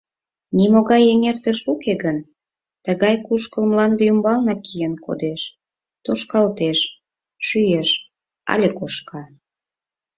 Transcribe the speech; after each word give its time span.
Нимогай 0.57 1.03
эҥертыш 1.13 1.59
уке 1.73 1.93
гын, 2.03 2.17
тыгай 2.85 3.15
кушкыл 3.25 3.63
мланде 3.71 4.03
ӱмбаланак 4.11 4.59
киен 4.65 4.95
кодеш, 5.05 5.41
тошкалтеш, 6.03 6.79
шӱэш 7.45 7.89
але 8.51 8.69
кошка. 8.77 9.21